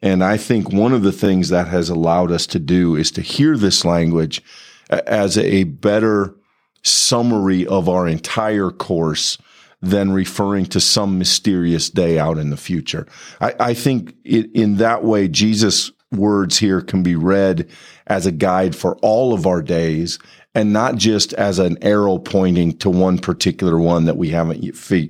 And 0.00 0.22
I 0.24 0.36
think 0.36 0.72
one 0.72 0.92
of 0.92 1.02
the 1.02 1.12
things 1.12 1.48
that 1.50 1.68
has 1.68 1.88
allowed 1.88 2.30
us 2.30 2.46
to 2.48 2.58
do 2.58 2.96
is 2.96 3.10
to 3.12 3.22
hear 3.22 3.56
this 3.56 3.84
language 3.84 4.42
as 4.90 5.36
a 5.36 5.64
better 5.64 6.34
summary 6.82 7.66
of 7.66 7.88
our 7.88 8.06
entire 8.06 8.70
course 8.70 9.38
than 9.80 10.12
referring 10.12 10.66
to 10.66 10.80
some 10.80 11.18
mysterious 11.18 11.90
day 11.90 12.18
out 12.18 12.38
in 12.38 12.50
the 12.50 12.56
future. 12.56 13.06
I, 13.40 13.54
I 13.58 13.74
think 13.74 14.14
it, 14.24 14.50
in 14.52 14.76
that 14.76 15.02
way, 15.04 15.26
Jesus' 15.28 15.90
words 16.12 16.58
here 16.58 16.80
can 16.80 17.02
be 17.02 17.16
read 17.16 17.68
as 18.06 18.26
a 18.26 18.32
guide 18.32 18.76
for 18.76 18.96
all 18.96 19.32
of 19.34 19.46
our 19.46 19.62
days 19.62 20.18
and 20.54 20.72
not 20.72 20.96
just 20.96 21.32
as 21.34 21.58
an 21.58 21.78
arrow 21.82 22.18
pointing 22.18 22.76
to 22.76 22.90
one 22.90 23.18
particular 23.18 23.78
one 23.78 24.04
that 24.04 24.18
we 24.18 24.28
haven't 24.28 24.62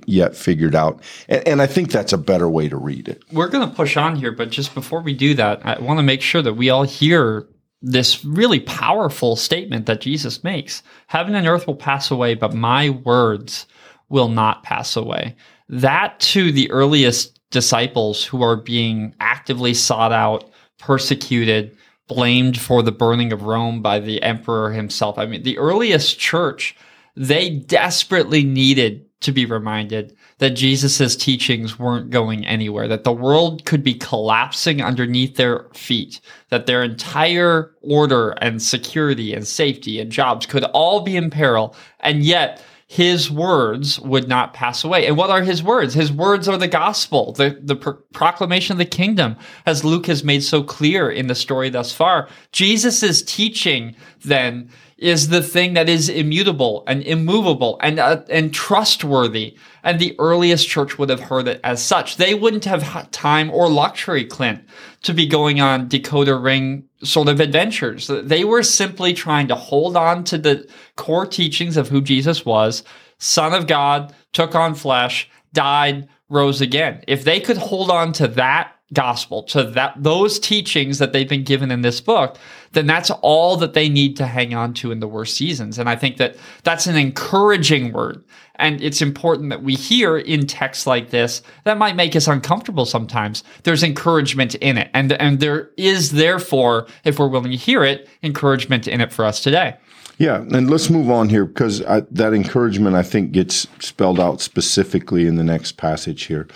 yet 0.07 0.35
figured 0.35 0.73
out. 0.73 1.03
And, 1.27 1.47
and 1.47 1.61
I 1.61 1.67
think 1.67 1.91
that's 1.91 2.13
a 2.13 2.17
better 2.17 2.49
way 2.49 2.69
to 2.69 2.77
read 2.77 3.09
it. 3.09 3.23
We're 3.31 3.49
going 3.49 3.67
to 3.67 3.75
push 3.75 3.97
on 3.97 4.15
here, 4.15 4.31
but 4.31 4.49
just 4.49 4.73
before 4.73 5.01
we 5.01 5.13
do 5.13 5.33
that, 5.35 5.65
I 5.65 5.79
want 5.79 5.99
to 5.99 6.03
make 6.03 6.21
sure 6.21 6.41
that 6.41 6.53
we 6.53 6.69
all 6.69 6.83
hear 6.83 7.45
this 7.83 8.23
really 8.23 8.61
powerful 8.61 9.35
statement 9.35 9.85
that 9.85 10.01
Jesus 10.01 10.43
makes 10.43 10.81
Heaven 11.07 11.35
and 11.35 11.45
earth 11.45 11.67
will 11.67 11.75
pass 11.75 12.09
away, 12.09 12.33
but 12.33 12.53
my 12.53 12.89
words 12.89 13.67
will 14.09 14.29
not 14.29 14.63
pass 14.63 14.95
away. 14.95 15.35
That 15.67 16.19
to 16.21 16.51
the 16.51 16.71
earliest 16.71 17.39
disciples 17.51 18.23
who 18.23 18.41
are 18.41 18.55
being 18.55 19.13
actively 19.19 19.73
sought 19.73 20.11
out, 20.11 20.49
persecuted, 20.79 21.77
blamed 22.07 22.59
for 22.59 22.81
the 22.81 22.91
burning 22.91 23.33
of 23.33 23.43
Rome 23.43 23.81
by 23.81 23.99
the 23.99 24.21
emperor 24.23 24.71
himself. 24.71 25.17
I 25.17 25.25
mean, 25.25 25.43
the 25.43 25.57
earliest 25.57 26.19
church, 26.19 26.75
they 27.15 27.49
desperately 27.49 28.43
needed 28.43 29.05
to 29.23 29.31
be 29.31 29.45
reminded 29.45 30.15
that 30.37 30.51
Jesus' 30.51 31.15
teachings 31.15 31.79
weren't 31.79 32.09
going 32.09 32.45
anywhere, 32.45 32.87
that 32.87 33.03
the 33.03 33.11
world 33.11 33.65
could 33.65 33.83
be 33.83 33.93
collapsing 33.93 34.81
underneath 34.81 35.35
their 35.35 35.67
feet, 35.73 36.21
that 36.49 36.65
their 36.65 36.83
entire 36.83 37.73
order 37.81 38.31
and 38.41 38.61
security 38.61 39.33
and 39.33 39.47
safety 39.47 39.99
and 39.99 40.11
jobs 40.11 40.45
could 40.45 40.63
all 40.65 41.01
be 41.01 41.15
in 41.15 41.29
peril. 41.29 41.75
And 41.99 42.23
yet, 42.23 42.61
his 42.87 43.31
words 43.31 43.99
would 44.01 44.27
not 44.27 44.53
pass 44.53 44.83
away. 44.83 45.07
And 45.07 45.17
what 45.17 45.31
are 45.31 45.41
his 45.41 45.63
words? 45.63 45.95
His 45.95 46.11
words 46.11 46.47
are 46.47 46.57
the 46.57 46.67
gospel, 46.67 47.31
the, 47.31 47.59
the 47.59 47.75
pro- 47.75 47.93
proclamation 48.13 48.73
of 48.73 48.77
the 48.77 48.85
kingdom, 48.85 49.35
as 49.65 49.83
Luke 49.83 50.05
has 50.05 50.23
made 50.23 50.43
so 50.43 50.61
clear 50.61 51.09
in 51.09 51.25
the 51.25 51.33
story 51.33 51.71
thus 51.71 51.91
far. 51.91 52.27
Jesus' 52.51 53.23
teaching 53.23 53.95
then 54.23 54.69
is 55.03 55.27
the 55.27 55.41
thing 55.41 55.73
that 55.73 55.89
is 55.89 56.07
immutable 56.07 56.83
and 56.87 57.03
immovable 57.03 57.77
and, 57.81 57.99
uh, 57.99 58.21
and 58.29 58.53
trustworthy. 58.53 59.57
And 59.83 59.99
the 59.99 60.15
earliest 60.17 60.69
church 60.69 60.97
would 60.97 61.09
have 61.09 61.19
heard 61.19 61.47
it 61.47 61.59
as 61.61 61.83
such. 61.83 62.15
They 62.15 62.33
wouldn't 62.33 62.63
have 62.65 62.83
had 62.83 63.11
time 63.11 63.51
or 63.51 63.69
luxury, 63.69 64.23
Clint, 64.23 64.63
to 65.01 65.13
be 65.13 65.27
going 65.27 65.59
on 65.59 65.89
decoder 65.89 66.41
ring 66.41 66.85
sort 67.03 67.27
of 67.27 67.41
adventures. 67.41 68.07
They 68.07 68.45
were 68.45 68.63
simply 68.63 69.13
trying 69.13 69.49
to 69.49 69.55
hold 69.55 69.97
on 69.97 70.23
to 70.25 70.37
the 70.37 70.69
core 70.95 71.25
teachings 71.25 71.75
of 71.75 71.89
who 71.89 72.01
Jesus 72.01 72.45
was, 72.45 72.83
son 73.17 73.53
of 73.53 73.67
God, 73.67 74.15
took 74.31 74.55
on 74.55 74.73
flesh, 74.73 75.29
died, 75.51 76.07
rose 76.29 76.61
again. 76.61 77.03
If 77.07 77.25
they 77.25 77.41
could 77.41 77.57
hold 77.57 77.91
on 77.91 78.13
to 78.13 78.27
that 78.29 78.72
gospel, 78.93 79.43
to 79.43 79.63
that 79.63 79.93
those 79.97 80.39
teachings 80.39 80.99
that 80.99 81.13
they've 81.13 81.27
been 81.27 81.43
given 81.43 81.71
in 81.71 81.81
this 81.81 81.99
book, 82.01 82.37
then 82.73 82.87
that's 82.87 83.09
all 83.21 83.57
that 83.57 83.73
they 83.73 83.89
need 83.89 84.15
to 84.17 84.25
hang 84.25 84.53
on 84.53 84.73
to 84.75 84.91
in 84.91 84.99
the 84.99 85.07
worst 85.07 85.35
seasons. 85.35 85.77
And 85.77 85.89
I 85.89 85.95
think 85.95 86.17
that 86.17 86.35
that's 86.63 86.87
an 86.87 86.95
encouraging 86.95 87.93
word. 87.93 88.23
And 88.55 88.81
it's 88.81 89.01
important 89.01 89.49
that 89.49 89.63
we 89.63 89.75
hear 89.75 90.17
in 90.17 90.45
texts 90.45 90.85
like 90.85 91.09
this 91.09 91.41
that 91.63 91.77
might 91.77 91.95
make 91.95 92.15
us 92.15 92.27
uncomfortable 92.27 92.85
sometimes. 92.85 93.43
There's 93.63 93.83
encouragement 93.83 94.55
in 94.55 94.77
it. 94.77 94.89
And, 94.93 95.13
and 95.13 95.39
there 95.39 95.71
is 95.77 96.11
therefore, 96.11 96.87
if 97.03 97.19
we're 97.19 97.27
willing 97.27 97.51
to 97.51 97.57
hear 97.57 97.83
it, 97.83 98.07
encouragement 98.21 98.87
in 98.87 99.01
it 99.01 99.11
for 99.11 99.25
us 99.25 99.41
today. 99.41 99.77
Yeah, 100.19 100.37
and 100.37 100.69
let's 100.69 100.89
move 100.89 101.09
on 101.09 101.29
here 101.29 101.45
because 101.45 101.83
I, 101.83 102.01
that 102.11 102.33
encouragement 102.33 102.95
I 102.95 103.01
think 103.01 103.31
gets 103.31 103.67
spelled 103.79 104.19
out 104.19 104.41
specifically 104.41 105.25
in 105.25 105.35
the 105.35 105.43
next 105.43 105.77
passage 105.77 106.25
here. 106.25 106.47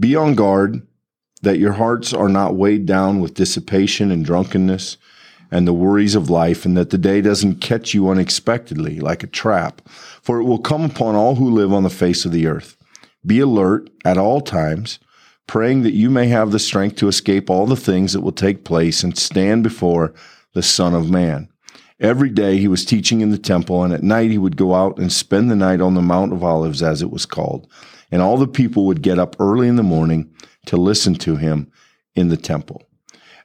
Be 0.00 0.16
on 0.16 0.34
guard 0.34 0.86
that 1.42 1.58
your 1.58 1.72
hearts 1.72 2.12
are 2.12 2.28
not 2.28 2.56
weighed 2.56 2.86
down 2.86 3.20
with 3.20 3.34
dissipation 3.34 4.10
and 4.10 4.24
drunkenness 4.24 4.96
and 5.50 5.68
the 5.68 5.72
worries 5.72 6.14
of 6.14 6.30
life, 6.30 6.64
and 6.64 6.76
that 6.78 6.88
the 6.90 6.98
day 6.98 7.20
doesn't 7.20 7.60
catch 7.60 7.92
you 7.92 8.08
unexpectedly 8.08 9.00
like 9.00 9.22
a 9.22 9.26
trap. 9.26 9.82
For 10.22 10.40
it 10.40 10.44
will 10.44 10.58
come 10.58 10.82
upon 10.82 11.14
all 11.14 11.34
who 11.34 11.50
live 11.50 11.72
on 11.74 11.82
the 11.82 11.90
face 11.90 12.24
of 12.24 12.32
the 12.32 12.46
earth. 12.46 12.76
Be 13.26 13.38
alert 13.38 13.90
at 14.04 14.16
all 14.16 14.40
times, 14.40 14.98
praying 15.46 15.82
that 15.82 15.92
you 15.92 16.08
may 16.08 16.28
have 16.28 16.52
the 16.52 16.58
strength 16.58 16.96
to 16.96 17.08
escape 17.08 17.50
all 17.50 17.66
the 17.66 17.76
things 17.76 18.14
that 18.14 18.22
will 18.22 18.32
take 18.32 18.64
place 18.64 19.02
and 19.02 19.18
stand 19.18 19.62
before 19.62 20.14
the 20.54 20.62
Son 20.62 20.94
of 20.94 21.10
Man. 21.10 21.48
Every 22.00 22.30
day 22.30 22.56
he 22.56 22.66
was 22.66 22.86
teaching 22.86 23.20
in 23.20 23.30
the 23.30 23.38
temple, 23.38 23.84
and 23.84 23.92
at 23.92 24.02
night 24.02 24.30
he 24.30 24.38
would 24.38 24.56
go 24.56 24.74
out 24.74 24.98
and 24.98 25.12
spend 25.12 25.50
the 25.50 25.56
night 25.56 25.82
on 25.82 25.94
the 25.94 26.00
Mount 26.00 26.32
of 26.32 26.42
Olives, 26.42 26.82
as 26.82 27.02
it 27.02 27.10
was 27.10 27.26
called. 27.26 27.68
And 28.10 28.22
all 28.22 28.38
the 28.38 28.48
people 28.48 28.86
would 28.86 29.02
get 29.02 29.18
up 29.18 29.36
early 29.38 29.68
in 29.68 29.76
the 29.76 29.82
morning 29.82 30.32
to 30.66 30.76
listen 30.76 31.14
to 31.16 31.36
him 31.36 31.70
in 32.14 32.28
the 32.28 32.36
temple. 32.36 32.82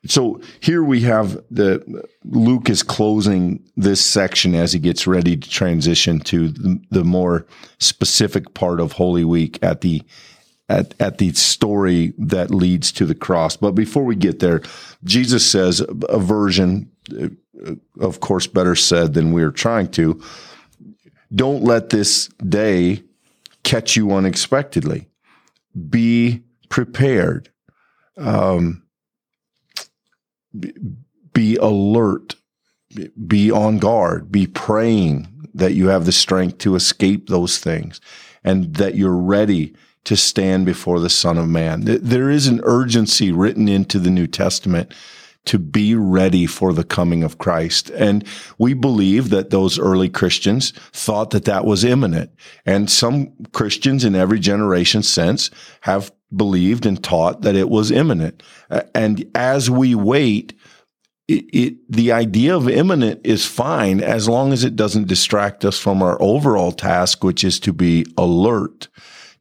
So 0.06 0.42
here 0.60 0.84
we 0.84 1.02
have 1.02 1.42
the 1.50 2.06
Luke 2.24 2.70
is 2.70 2.84
closing 2.84 3.64
this 3.76 4.04
section 4.04 4.56
as 4.56 4.72
he 4.72 4.80
gets 4.80 5.08
ready 5.08 5.36
to 5.36 5.50
transition 5.50 6.20
to 6.22 6.50
the, 6.50 7.04
more 7.04 7.46
specific 7.80 8.54
part 8.54 8.80
of 8.80 8.94
Holy 8.94 9.26
Week 9.26 9.60
at 9.62 9.82
the 9.82 10.04
at, 10.70 10.94
at 11.00 11.18
the 11.18 11.32
story 11.34 12.14
that 12.18 12.52
leads 12.52 12.92
to 12.94 13.06
the 13.06 13.16
cross. 13.16 13.56
But 13.56 13.72
before 13.72 14.04
we 14.04 14.16
get 14.16 14.40
there, 14.40 14.62
Jesus 15.04 15.50
says 15.50 15.82
a 16.10 16.20
version, 16.20 16.92
of 18.00 18.20
course, 18.20 18.48
better 18.48 18.76
said 18.76 19.14
than 19.14 19.32
we 19.32 19.44
are 19.44 19.52
trying 19.52 19.90
to. 19.92 20.22
Don't 21.34 21.64
let 21.64 21.90
this 21.90 22.28
day 22.48 23.04
catch 23.64 23.96
you 23.96 24.12
unexpectedly. 24.12 25.08
Be 25.90 26.44
prepared. 26.70 27.50
Um, 28.18 28.84
be 31.34 31.56
alert, 31.58 32.36
be 33.28 33.52
on 33.52 33.78
guard, 33.78 34.32
be 34.32 34.48
praying 34.48 35.50
that 35.54 35.74
you 35.74 35.88
have 35.88 36.06
the 36.06 36.12
strength 36.12 36.58
to 36.60 36.76
escape 36.76 37.28
those 37.28 37.58
things 37.60 38.02
and 38.44 38.76
that 38.76 38.96
you're 38.96 39.12
ready 39.12 39.76
to 40.06 40.16
stand 40.16 40.66
before 40.66 41.00
the 41.00 41.10
Son 41.10 41.38
of 41.38 41.48
Man. 41.48 41.82
There 41.84 42.30
is 42.30 42.48
an 42.48 42.62
urgency 42.64 43.32
written 43.32 43.68
into 43.68 44.00
the 44.00 44.10
New 44.10 44.26
Testament 44.26 44.94
to 45.48 45.60
be 45.60 45.96
ready 45.96 46.46
for 46.46 46.74
the 46.74 46.84
coming 46.84 47.24
of 47.24 47.38
Christ. 47.38 47.90
And 47.92 48.26
we 48.58 48.74
believe 48.74 49.30
that 49.30 49.50
those 49.50 49.80
early 49.80 50.10
Christians 50.10 50.72
thought 50.92 51.32
that 51.32 51.46
that 51.46 51.66
was 51.66 51.84
imminent. 51.84 52.32
And 52.66 52.90
some 52.90 53.32
Christians 53.54 54.04
in 54.04 54.16
every 54.16 54.40
generation 54.40 55.04
since 55.04 55.50
have 55.82 56.12
believed 56.36 56.86
and 56.86 57.02
taught 57.02 57.42
that 57.42 57.56
it 57.56 57.70
was 57.70 57.92
imminent. 57.92 58.44
Uh, 58.70 58.82
and 58.94 59.30
as 59.34 59.70
we 59.70 59.96
wait, 59.96 60.54
it, 61.28 61.46
it, 61.54 61.92
the 61.92 62.12
idea 62.12 62.56
of 62.56 62.70
imminent 62.70 63.22
is 63.24 63.46
fine 63.46 64.02
as 64.02 64.30
long 64.30 64.54
as 64.54 64.64
it 64.64 64.76
doesn't 64.76 65.08
distract 65.08 65.66
us 65.66 65.80
from 65.80 66.02
our 66.02 66.22
overall 66.22 66.72
task, 66.72 67.24
which 67.24 67.44
is 67.44 67.60
to 67.62 67.74
be 67.74 68.06
alert, 68.18 68.88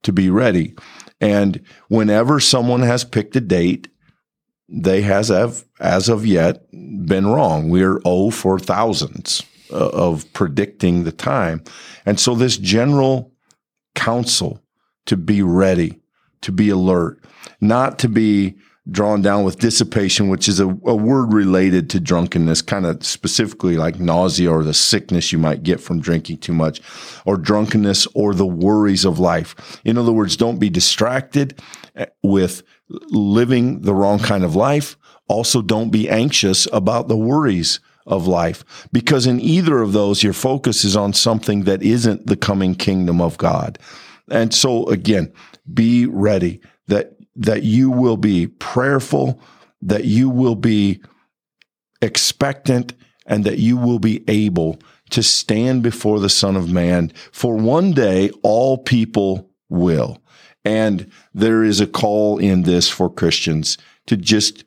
to 0.03 0.13
be 0.13 0.31
ready. 0.31 0.75
And 1.21 1.63
whenever 1.89 2.41
someone 2.41 2.83
has 2.83 3.05
picked 3.05 3.37
a 3.37 3.41
date, 3.41 3.89
they 4.69 5.03
has 5.03 5.29
have, 5.29 5.65
as 5.81 6.09
of 6.09 6.27
yet 6.27 6.71
been 6.73 7.27
wrong. 7.27 7.71
We're 7.71 8.01
oh 8.05 8.31
for 8.31 8.59
thousands 8.59 9.43
uh, 9.71 9.89
of 9.91 10.31
predicting 10.33 11.05
the 11.05 11.13
time. 11.13 11.63
And 12.05 12.19
so 12.19 12.35
this 12.35 12.57
general 12.57 13.33
counsel 13.95 14.61
to 15.07 15.17
be 15.17 15.43
ready, 15.43 16.01
to 16.43 16.53
be 16.53 16.69
alert, 16.69 17.23
not 17.61 17.99
to 18.01 18.09
be 18.09 18.57
drawn 18.91 19.21
down 19.21 19.43
with 19.43 19.59
dissipation, 19.59 20.29
which 20.29 20.49
is 20.49 20.61
a, 20.61 20.67
a 20.67 20.95
word 20.95 21.33
related 21.33 21.91
to 21.91 22.01
drunkenness, 22.01 22.63
kind 22.63 22.87
of 22.87 23.05
specifically 23.05 23.77
like 23.77 23.99
nausea 23.99 24.51
or 24.51 24.63
the 24.63 24.75
sickness 24.75 25.33
you 25.33 25.39
might 25.39 25.63
get 25.63 25.81
from 25.81 26.01
drinking 26.01 26.39
too 26.39 26.53
much, 26.53 26.81
or 27.25 27.37
drunkenness 27.37 28.07
or 28.15 28.35
the 28.35 28.47
worries 28.47 29.05
of 29.05 29.19
life. 29.19 29.81
In 29.85 29.99
other 29.99 30.13
words, 30.13 30.37
don't 30.37 30.59
be 30.59 30.71
distracted 30.71 31.61
eh, 31.97 32.07
with 32.23 32.63
living 32.89 33.81
the 33.83 33.95
wrong 33.95 34.19
kind 34.19 34.45
of 34.45 34.55
life. 34.55 34.97
Also, 35.29 35.61
don't 35.63 35.91
be 35.91 36.09
anxious 36.09 36.69
about 36.73 37.09
the 37.09 37.17
worries 37.17 37.81
of 38.07 38.29
life 38.29 38.87
because 38.93 39.27
in 39.27 39.41
either 39.41 39.83
of 39.83 39.93
those, 39.93 40.23
your 40.23 40.33
focus 40.33 40.85
is 40.85 40.97
on 40.97 41.13
something 41.13 41.65
that 41.65 41.83
isn't 41.83 42.27
the 42.27 42.37
coming 42.37 42.75
kingdom 42.75 43.21
of 43.21 43.37
God. 43.37 43.81
And 44.31 44.55
so 44.55 44.87
again, 44.87 45.33
be 45.73 46.07
ready 46.07 46.61
that 46.87 47.16
that 47.37 47.63
you 47.63 47.91
will 47.91 48.17
be 48.17 48.47
prayerful, 48.47 49.41
that 49.83 50.05
you 50.05 50.29
will 50.29 50.55
be 50.55 51.01
expectant, 52.03 52.95
and 53.27 53.45
that 53.45 53.59
you 53.59 53.77
will 53.77 53.99
be 53.99 54.25
able 54.29 54.79
to 55.11 55.23
stand 55.23 55.83
before 55.83 56.21
the 56.21 56.29
Son 56.29 56.57
of 56.57 56.71
Man. 56.71 57.13
For 57.33 57.57
one 57.57 57.93
day, 57.93 58.31
all 58.43 58.79
people 58.79 59.51
will. 59.69 60.19
And 60.65 61.11
there 61.33 61.63
is 61.63 61.81
a 61.81 61.87
call 61.87 62.39
in 62.39 62.63
this 62.63 62.89
for 62.89 63.09
Christians 63.09 63.79
to 64.07 64.17
just 64.17 64.65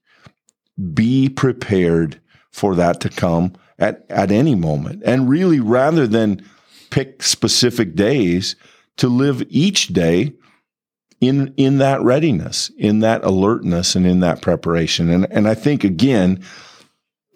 be 0.93 1.27
prepared 1.27 2.21
for 2.51 2.75
that 2.75 3.01
to 3.01 3.09
come 3.09 3.53
at, 3.77 4.05
at 4.09 4.31
any 4.31 4.55
moment. 4.55 5.01
And 5.05 5.29
really, 5.29 5.59
rather 5.59 6.07
than 6.07 6.41
pick 6.89 7.21
specific 7.21 7.95
days, 7.95 8.55
to 8.97 9.07
live 9.07 9.43
each 9.49 9.87
day 9.87 10.33
in 11.21 11.53
in 11.57 11.77
that 11.79 12.01
readiness, 12.01 12.71
in 12.77 12.99
that 12.99 13.23
alertness, 13.23 13.95
and 13.95 14.05
in 14.05 14.19
that 14.21 14.41
preparation. 14.41 15.09
And 15.09 15.27
and 15.31 15.47
I 15.47 15.55
think 15.55 15.83
again, 15.83 16.43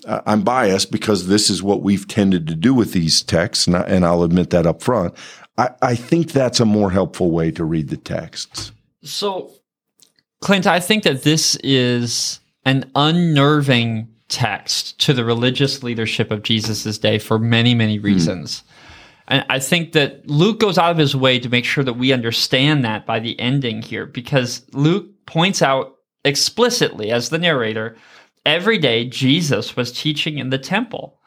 I'm 0.06 0.44
biased 0.44 0.92
because 0.92 1.28
this 1.28 1.50
is 1.50 1.64
what 1.64 1.82
we've 1.82 2.08
tended 2.08 2.48
to 2.48 2.56
do 2.56 2.74
with 2.74 2.94
these 2.94 3.22
texts, 3.22 3.68
and, 3.68 3.76
I, 3.76 3.82
and 3.82 4.06
I'll 4.06 4.24
admit 4.24 4.50
that 4.52 4.66
up 4.66 4.82
front. 4.82 5.14
I, 5.58 5.70
I 5.82 5.96
think 5.96 6.32
that's 6.32 6.60
a 6.60 6.66
more 6.66 6.92
helpful 6.92 7.32
way 7.32 7.52
to 7.52 7.64
read 7.64 7.90
the 7.90 7.98
texts. 7.98 8.72
So, 9.04 9.52
Clint, 10.42 10.68
I 10.68 10.80
think 10.80 11.04
that 11.04 11.24
this 11.24 11.56
is 11.58 12.40
an 12.66 12.90
unnerving 12.96 14.10
text 14.30 15.00
to 15.02 15.14
the 15.14 15.24
religious 15.24 15.84
leadership 15.84 16.32
of 16.32 16.44
Jesus' 16.44 16.98
day 16.98 17.20
for 17.20 17.38
many, 17.38 17.76
many 17.76 18.00
reasons. 18.00 18.62
Mm. 18.62 18.64
And 19.28 19.46
I 19.50 19.60
think 19.60 19.94
that 19.94 20.28
Luke 20.30 20.60
goes 20.60 20.78
out 20.78 20.92
of 20.92 20.98
his 20.98 21.16
way 21.16 21.40
to 21.40 21.50
make 21.50 21.66
sure 21.66 21.84
that 21.84 21.94
we 21.94 22.12
understand 22.12 22.84
that 22.84 23.06
by 23.06 23.20
the 23.20 23.40
ending 23.40 23.82
here, 23.82 24.06
because 24.06 24.66
Luke 24.74 25.08
points 25.26 25.62
out 25.62 25.96
explicitly 26.26 27.12
as 27.12 27.30
the 27.30 27.38
narrator, 27.38 27.96
every 28.46 28.78
day 28.78 29.06
Jesus 29.06 29.76
was 29.76 29.92
teaching 29.92 30.38
in 30.38 30.50
the 30.50 30.58
temple. 30.58 31.20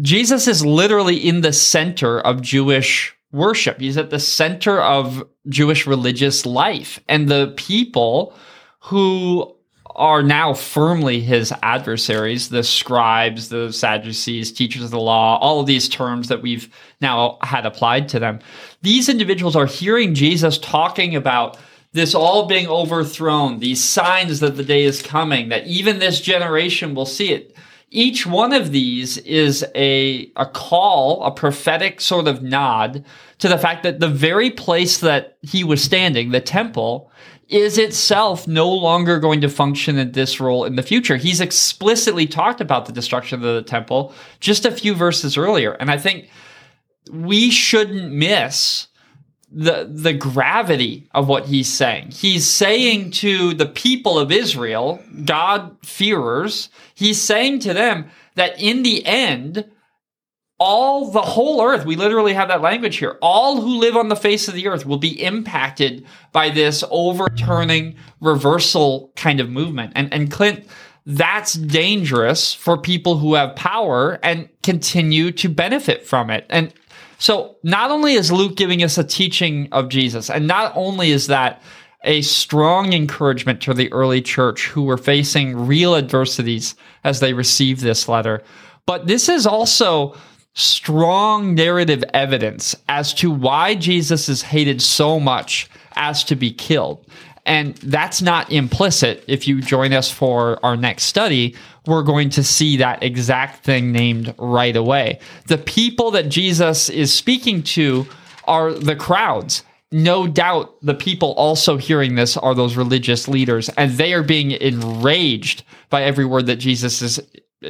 Jesus 0.00 0.46
is 0.46 0.64
literally 0.64 1.16
in 1.16 1.40
the 1.40 1.52
center 1.52 2.20
of 2.20 2.42
Jewish 2.42 3.14
worship. 3.32 3.80
He's 3.80 3.96
at 3.96 4.10
the 4.10 4.18
center 4.18 4.80
of 4.80 5.24
Jewish 5.48 5.86
religious 5.86 6.44
life. 6.44 7.00
And 7.08 7.28
the 7.28 7.54
people 7.56 8.34
who 8.80 9.56
are 9.96 10.22
now 10.22 10.54
firmly 10.54 11.20
his 11.20 11.52
adversaries 11.62 12.48
the 12.48 12.62
scribes, 12.62 13.48
the 13.48 13.72
Sadducees, 13.72 14.52
teachers 14.52 14.82
of 14.82 14.90
the 14.90 15.00
law, 15.00 15.38
all 15.38 15.60
of 15.60 15.66
these 15.66 15.88
terms 15.88 16.28
that 16.28 16.42
we've 16.42 16.68
now 17.00 17.38
had 17.42 17.66
applied 17.66 18.08
to 18.10 18.18
them. 18.18 18.40
These 18.82 19.08
individuals 19.08 19.56
are 19.56 19.66
hearing 19.66 20.14
Jesus 20.14 20.58
talking 20.58 21.16
about 21.16 21.58
this 21.92 22.14
all 22.14 22.46
being 22.46 22.68
overthrown, 22.68 23.58
these 23.58 23.82
signs 23.82 24.40
that 24.40 24.56
the 24.56 24.64
day 24.64 24.84
is 24.84 25.02
coming, 25.02 25.48
that 25.48 25.66
even 25.66 25.98
this 25.98 26.20
generation 26.20 26.94
will 26.94 27.06
see 27.06 27.32
it. 27.32 27.56
Each 27.92 28.24
one 28.24 28.52
of 28.52 28.70
these 28.70 29.18
is 29.18 29.64
a, 29.74 30.30
a 30.36 30.46
call, 30.46 31.24
a 31.24 31.32
prophetic 31.32 32.00
sort 32.00 32.28
of 32.28 32.40
nod 32.40 33.04
to 33.38 33.48
the 33.48 33.58
fact 33.58 33.82
that 33.82 33.98
the 33.98 34.08
very 34.08 34.50
place 34.50 34.98
that 34.98 35.36
he 35.42 35.64
was 35.64 35.82
standing, 35.82 36.30
the 36.30 36.40
temple, 36.40 37.10
is 37.50 37.78
itself 37.78 38.46
no 38.46 38.70
longer 38.70 39.18
going 39.18 39.40
to 39.40 39.48
function 39.48 39.98
in 39.98 40.12
this 40.12 40.40
role 40.40 40.64
in 40.64 40.76
the 40.76 40.82
future. 40.82 41.16
He's 41.16 41.40
explicitly 41.40 42.26
talked 42.26 42.60
about 42.60 42.86
the 42.86 42.92
destruction 42.92 43.36
of 43.36 43.42
the 43.42 43.62
temple 43.62 44.14
just 44.38 44.64
a 44.64 44.70
few 44.70 44.94
verses 44.94 45.36
earlier. 45.36 45.72
And 45.72 45.90
I 45.90 45.98
think 45.98 46.30
we 47.10 47.50
shouldn't 47.50 48.12
miss 48.12 48.86
the 49.52 49.88
the 49.90 50.12
gravity 50.12 51.08
of 51.12 51.26
what 51.26 51.46
he's 51.46 51.68
saying. 51.68 52.12
He's 52.12 52.46
saying 52.48 53.10
to 53.12 53.52
the 53.54 53.66
people 53.66 54.16
of 54.16 54.30
Israel, 54.30 55.02
God 55.24 55.76
fearers, 55.84 56.68
he's 56.94 57.20
saying 57.20 57.60
to 57.60 57.74
them 57.74 58.10
that 58.36 58.60
in 58.60 58.84
the 58.84 59.04
end 59.04 59.68
all 60.60 61.10
the 61.10 61.22
whole 61.22 61.62
earth, 61.62 61.86
we 61.86 61.96
literally 61.96 62.34
have 62.34 62.48
that 62.48 62.60
language 62.60 62.98
here. 62.98 63.16
All 63.22 63.62
who 63.62 63.78
live 63.78 63.96
on 63.96 64.10
the 64.10 64.16
face 64.16 64.46
of 64.46 64.54
the 64.54 64.68
earth 64.68 64.84
will 64.84 64.98
be 64.98 65.20
impacted 65.20 66.04
by 66.32 66.50
this 66.50 66.84
overturning 66.90 67.96
reversal 68.20 69.10
kind 69.16 69.40
of 69.40 69.48
movement. 69.48 69.92
And, 69.96 70.12
and 70.12 70.30
Clint, 70.30 70.66
that's 71.06 71.54
dangerous 71.54 72.52
for 72.52 72.76
people 72.76 73.16
who 73.16 73.34
have 73.34 73.56
power 73.56 74.18
and 74.22 74.50
continue 74.62 75.32
to 75.32 75.48
benefit 75.48 76.06
from 76.06 76.28
it. 76.28 76.44
And 76.50 76.74
so 77.18 77.56
not 77.62 77.90
only 77.90 78.12
is 78.12 78.30
Luke 78.30 78.56
giving 78.56 78.82
us 78.82 78.98
a 78.98 79.04
teaching 79.04 79.66
of 79.72 79.88
Jesus, 79.88 80.28
and 80.28 80.46
not 80.46 80.72
only 80.76 81.10
is 81.10 81.26
that 81.28 81.62
a 82.04 82.20
strong 82.20 82.92
encouragement 82.92 83.62
to 83.62 83.72
the 83.72 83.90
early 83.92 84.20
church 84.20 84.68
who 84.68 84.82
were 84.82 84.98
facing 84.98 85.66
real 85.66 85.96
adversities 85.96 86.74
as 87.02 87.20
they 87.20 87.32
received 87.32 87.80
this 87.80 88.08
letter, 88.08 88.42
but 88.84 89.06
this 89.06 89.28
is 89.28 89.46
also 89.46 90.14
strong 90.54 91.54
narrative 91.54 92.04
evidence 92.12 92.74
as 92.88 93.14
to 93.14 93.30
why 93.30 93.74
Jesus 93.74 94.28
is 94.28 94.42
hated 94.42 94.82
so 94.82 95.20
much 95.20 95.68
as 95.94 96.24
to 96.24 96.36
be 96.36 96.52
killed. 96.52 97.06
And 97.46 97.76
that's 97.76 98.20
not 98.20 98.52
implicit. 98.52 99.24
If 99.26 99.48
you 99.48 99.60
join 99.60 99.92
us 99.92 100.10
for 100.10 100.64
our 100.64 100.76
next 100.76 101.04
study, 101.04 101.56
we're 101.86 102.02
going 102.02 102.30
to 102.30 102.44
see 102.44 102.76
that 102.76 103.02
exact 103.02 103.64
thing 103.64 103.92
named 103.92 104.34
right 104.38 104.76
away. 104.76 105.20
The 105.46 105.58
people 105.58 106.10
that 106.12 106.28
Jesus 106.28 106.90
is 106.90 107.12
speaking 107.12 107.62
to 107.62 108.06
are 108.44 108.72
the 108.72 108.96
crowds. 108.96 109.64
No 109.92 110.28
doubt 110.28 110.74
the 110.82 110.94
people 110.94 111.32
also 111.32 111.76
hearing 111.76 112.14
this 112.14 112.36
are 112.36 112.54
those 112.54 112.76
religious 112.76 113.26
leaders, 113.26 113.68
and 113.70 113.92
they 113.92 114.12
are 114.12 114.22
being 114.22 114.52
enraged 114.52 115.64
by 115.88 116.04
every 116.04 116.24
word 116.24 116.46
that 116.46 116.56
Jesus 116.56 117.02
is 117.02 117.20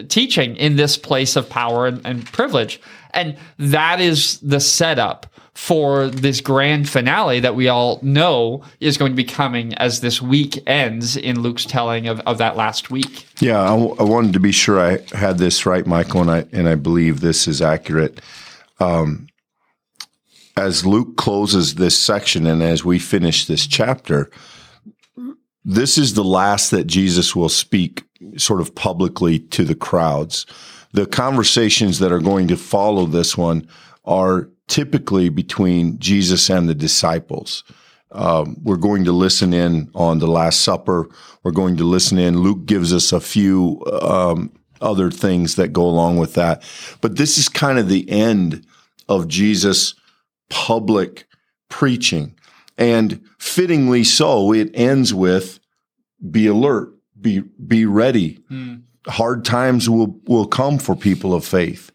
teaching 0.09 0.57
in 0.57 0.77
this 0.77 0.97
place 0.97 1.37
of 1.37 1.49
power 1.49 1.87
and, 1.87 2.05
and, 2.07 2.25
privilege. 2.27 2.81
And 3.13 3.37
that 3.59 4.01
is 4.01 4.39
the 4.41 4.61
setup 4.61 5.27
for 5.55 6.09
this 6.09 6.41
grand 6.41 6.89
finale 6.89 7.41
that 7.41 7.57
we 7.57 7.69
all 7.69 7.99
know 8.03 8.63
is 8.79 8.97
going 8.97 9.13
to 9.13 9.17
be 9.17 9.25
coming 9.25 9.75
as 9.75 10.01
this 10.01 10.23
week 10.23 10.63
ends 10.67 11.17
in 11.17 11.41
Luke's 11.41 11.65
telling 11.65 12.07
of, 12.07 12.21
of 12.21 12.39
that 12.39 12.57
last 12.57 12.91
week. 12.91 13.27
Yeah, 13.41 13.61
I, 13.61 13.77
w- 13.77 13.97
I 13.99 14.05
wanted 14.05 14.33
to 14.35 14.41
be 14.41 14.53
sure 14.53 14.81
I 14.81 14.99
had 15.15 15.39
this 15.39 15.67
right, 15.67 15.87
Michael, 15.87 16.23
and 16.23 16.31
I, 16.31 16.47
and 16.53 16.69
I 16.69 16.77
believe 16.77 17.21
this 17.21 17.49
is 17.49 17.61
accurate. 17.61 18.21
Um, 18.79 19.27
as 20.57 20.87
Luke 20.87 21.17
closes 21.17 21.75
this 21.75 21.99
section 21.99 22.47
and 22.47 22.63
as 22.63 22.85
we 22.85 22.99
finish 22.99 23.47
this 23.47 23.67
chapter, 23.67 24.31
this 25.65 25.99
is 25.99 26.15
the 26.15 26.25
last 26.25 26.71
that 26.71 26.87
Jesus 26.87 27.37
will 27.37 27.49
speak 27.49 28.05
sort 28.37 28.61
of 28.61 28.75
publicly 28.75 29.39
to 29.39 29.65
the 29.65 29.75
crowds. 29.75 30.47
The 30.93 31.07
conversations 31.07 31.99
that 31.99 32.13
are 32.13 32.21
going 32.21 32.49
to 32.49 32.57
follow 32.57 33.07
this 33.07 33.37
one 33.37 33.69
are 34.05 34.49
typically 34.69 35.29
between 35.29 35.99
Jesus 35.99 36.51
and 36.51 36.69
the 36.69 36.75
disciples. 36.75 37.65
Um, 38.13 38.57
we're 38.63 38.77
going 38.77 39.05
to 39.05 39.13
listen 39.13 39.53
in 39.53 39.91
on 39.95 40.19
the 40.19 40.27
Last 40.27 40.63
Supper. 40.63 41.09
We're 41.43 41.53
going 41.53 41.77
to 41.77 41.85
listen 41.85 42.19
in. 42.19 42.41
Luke 42.41 42.67
gives 42.67 42.93
us 42.93 43.13
a 43.13 43.21
few 43.21 43.83
um, 44.03 44.53
other 44.81 45.11
things 45.11 45.57
that 45.57 45.73
go 45.73 45.83
along 45.83 46.17
with 46.17 46.35
that. 46.35 46.63
But 47.01 47.17
this 47.17 47.39
is 47.39 47.49
kind 47.49 47.79
of 47.79 47.89
the 47.89 48.09
end 48.11 48.67
of 49.09 49.29
Jesus' 49.29 49.95
public 50.49 51.27
preaching. 51.69 52.35
And 52.81 53.21
fittingly 53.39 54.03
so, 54.03 54.53
it 54.53 54.71
ends 54.75 55.15
with 55.15 55.61
be 56.31 56.47
alert, 56.47 56.93
be 57.21 57.41
be 57.41 57.85
ready. 57.87 58.39
Mm. 58.51 58.83
Hard 59.07 59.45
times 59.45 59.89
will 59.89 60.19
will 60.25 60.47
come 60.47 60.79
for 60.79 60.97
people 60.97 61.35
of 61.35 61.45
faith, 61.45 61.93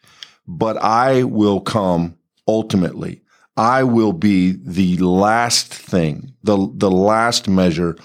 but 0.48 0.78
I 0.78 1.24
will 1.24 1.60
come 1.60 2.18
ultimately. 2.48 3.24
I 3.58 3.84
will 3.84 4.14
be 4.14 4.52
the 4.52 4.98
last 4.98 5.74
thing. 5.74 6.34
The 6.44 6.72
the 6.76 6.92
last 6.92 7.48
measure 7.48 7.98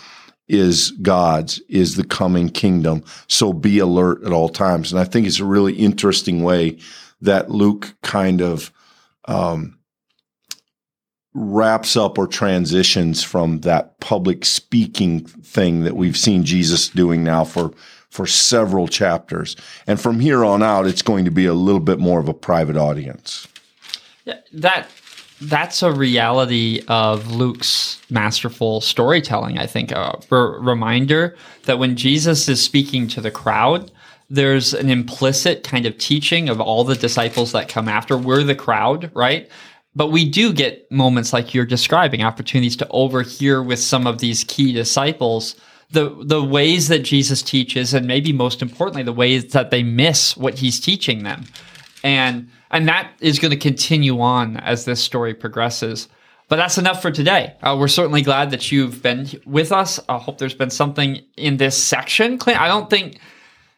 is 0.48 0.90
God's, 1.02 1.60
is 1.68 1.94
the 1.94 2.04
coming 2.04 2.48
kingdom. 2.48 3.04
So 3.28 3.52
be 3.52 3.78
alert 3.78 4.24
at 4.24 4.32
all 4.32 4.48
times. 4.48 4.90
And 4.90 5.00
I 5.00 5.04
think 5.04 5.26
it's 5.26 5.38
a 5.38 5.44
really 5.44 5.74
interesting 5.74 6.42
way 6.42 6.78
that 7.20 7.50
Luke 7.50 7.94
kind 8.02 8.42
of 8.42 8.72
um, 9.26 9.78
wraps 11.34 11.96
up 11.96 12.18
or 12.18 12.26
transitions 12.26 13.22
from 13.22 13.60
that 13.60 13.98
public 14.00 14.44
speaking 14.44 15.24
thing 15.24 15.84
that 15.84 15.96
we've 15.96 16.16
seen 16.16 16.44
Jesus 16.44 16.88
doing 16.88 17.22
now 17.22 17.44
for 17.44 17.72
for 18.10 18.26
several 18.26 18.88
chapters. 18.88 19.54
And 19.86 20.00
from 20.00 20.18
here 20.18 20.44
on 20.44 20.62
out 20.62 20.86
it's 20.86 21.02
going 21.02 21.24
to 21.24 21.30
be 21.30 21.46
a 21.46 21.54
little 21.54 21.80
bit 21.80 22.00
more 22.00 22.18
of 22.18 22.28
a 22.28 22.34
private 22.34 22.76
audience. 22.76 23.46
Yeah, 24.24 24.40
that 24.52 24.88
that's 25.40 25.82
a 25.82 25.92
reality 25.92 26.82
of 26.88 27.30
Luke's 27.30 28.00
masterful 28.10 28.80
storytelling, 28.80 29.58
I 29.58 29.66
think. 29.66 29.90
A 29.92 30.18
reminder 30.30 31.36
that 31.64 31.78
when 31.78 31.96
Jesus 31.96 32.48
is 32.48 32.62
speaking 32.62 33.08
to 33.08 33.20
the 33.20 33.30
crowd, 33.30 33.90
there's 34.28 34.74
an 34.74 34.90
implicit 34.90 35.64
kind 35.64 35.86
of 35.86 35.96
teaching 35.96 36.48
of 36.48 36.60
all 36.60 36.84
the 36.84 36.94
disciples 36.94 37.52
that 37.52 37.68
come 37.68 37.88
after. 37.88 38.18
We're 38.18 38.44
the 38.44 38.54
crowd, 38.54 39.10
right? 39.14 39.48
But 39.94 40.08
we 40.08 40.28
do 40.28 40.52
get 40.52 40.90
moments 40.90 41.32
like 41.32 41.52
you're 41.52 41.66
describing, 41.66 42.22
opportunities 42.22 42.76
to 42.76 42.88
overhear 42.90 43.62
with 43.62 43.80
some 43.80 44.06
of 44.06 44.18
these 44.18 44.44
key 44.44 44.72
disciples 44.72 45.56
the 45.90 46.16
the 46.22 46.42
ways 46.42 46.88
that 46.88 47.00
Jesus 47.00 47.42
teaches, 47.42 47.92
and 47.92 48.06
maybe 48.06 48.32
most 48.32 48.62
importantly, 48.62 49.02
the 49.02 49.12
ways 49.12 49.52
that 49.52 49.70
they 49.70 49.82
miss 49.82 50.36
what 50.36 50.54
he's 50.54 50.80
teaching 50.80 51.24
them. 51.24 51.44
And 52.04 52.48
and 52.70 52.88
that 52.88 53.12
is 53.20 53.38
going 53.38 53.50
to 53.50 53.56
continue 53.56 54.20
on 54.20 54.56
as 54.58 54.84
this 54.84 55.02
story 55.02 55.34
progresses. 55.34 56.08
But 56.48 56.56
that's 56.56 56.78
enough 56.78 57.00
for 57.00 57.10
today. 57.10 57.54
Uh, 57.62 57.76
we're 57.78 57.88
certainly 57.88 58.22
glad 58.22 58.50
that 58.50 58.72
you've 58.72 59.02
been 59.02 59.28
with 59.46 59.70
us. 59.70 60.00
I 60.08 60.18
hope 60.18 60.38
there's 60.38 60.54
been 60.54 60.70
something 60.70 61.20
in 61.36 61.58
this 61.58 61.80
section. 61.80 62.38
Clint, 62.38 62.60
I 62.60 62.66
don't 62.66 62.90
think, 62.90 63.20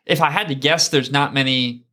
if 0.07 0.22
I 0.22 0.31
had 0.31 0.48
to 0.48 0.55
guess, 0.55 0.88
there's 0.88 1.11
not 1.11 1.35
many 1.35 1.85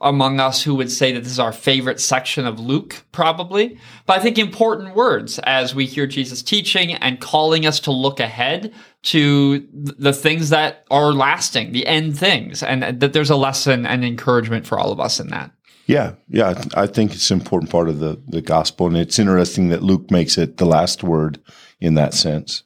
among 0.00 0.40
us 0.40 0.62
who 0.62 0.74
would 0.74 0.90
say 0.90 1.12
that 1.12 1.20
this 1.20 1.32
is 1.32 1.38
our 1.38 1.52
favorite 1.52 2.00
section 2.00 2.46
of 2.46 2.60
Luke, 2.60 3.02
probably. 3.12 3.78
But 4.04 4.18
I 4.18 4.22
think 4.22 4.38
important 4.38 4.94
words 4.94 5.38
as 5.40 5.74
we 5.74 5.86
hear 5.86 6.06
Jesus 6.06 6.42
teaching 6.42 6.94
and 6.94 7.20
calling 7.20 7.66
us 7.66 7.80
to 7.80 7.92
look 7.92 8.20
ahead 8.20 8.74
to 9.04 9.66
the 9.72 10.12
things 10.12 10.50
that 10.50 10.84
are 10.90 11.12
lasting, 11.12 11.72
the 11.72 11.86
end 11.86 12.18
things, 12.18 12.62
and 12.62 12.82
that 13.00 13.12
there's 13.12 13.30
a 13.30 13.36
lesson 13.36 13.86
and 13.86 14.04
encouragement 14.04 14.66
for 14.66 14.78
all 14.78 14.92
of 14.92 15.00
us 15.00 15.18
in 15.18 15.28
that. 15.28 15.50
Yeah, 15.86 16.14
yeah, 16.28 16.62
I 16.74 16.88
think 16.88 17.14
it's 17.14 17.30
an 17.30 17.40
important 17.40 17.70
part 17.70 17.88
of 17.88 18.00
the, 18.00 18.20
the 18.26 18.42
gospel. 18.42 18.88
And 18.88 18.96
it's 18.96 19.18
interesting 19.18 19.68
that 19.68 19.82
Luke 19.82 20.10
makes 20.10 20.36
it 20.36 20.56
the 20.56 20.66
last 20.66 21.04
word 21.04 21.40
in 21.80 21.94
that 21.94 22.12
sense. 22.12 22.64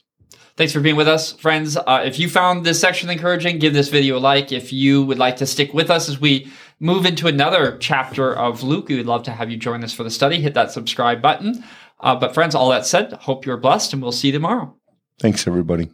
Thanks 0.56 0.72
for 0.72 0.80
being 0.80 0.96
with 0.96 1.08
us, 1.08 1.32
friends. 1.32 1.76
Uh, 1.76 2.02
if 2.04 2.18
you 2.18 2.28
found 2.28 2.66
this 2.66 2.80
section 2.80 3.08
encouraging, 3.08 3.58
give 3.58 3.72
this 3.72 3.88
video 3.88 4.18
a 4.18 4.20
like. 4.20 4.52
If 4.52 4.72
you 4.72 5.02
would 5.04 5.18
like 5.18 5.36
to 5.36 5.46
stick 5.46 5.72
with 5.72 5.90
us 5.90 6.08
as 6.08 6.20
we 6.20 6.50
move 6.80 7.06
into 7.06 7.28
another 7.28 7.76
chapter 7.78 8.34
of 8.34 8.62
Luke, 8.62 8.88
we 8.88 8.96
would 8.96 9.06
love 9.06 9.22
to 9.24 9.32
have 9.32 9.50
you 9.50 9.56
join 9.56 9.84
us 9.84 9.92
for 9.92 10.02
the 10.02 10.10
study. 10.10 10.40
Hit 10.40 10.54
that 10.54 10.72
subscribe 10.72 11.22
button. 11.22 11.62
Uh, 12.00 12.16
but, 12.16 12.34
friends, 12.34 12.54
all 12.54 12.70
that 12.70 12.86
said, 12.86 13.12
hope 13.12 13.44
you're 13.44 13.58
blessed, 13.58 13.92
and 13.92 14.02
we'll 14.02 14.10
see 14.10 14.28
you 14.28 14.32
tomorrow. 14.32 14.74
Thanks, 15.18 15.46
everybody. 15.46 15.90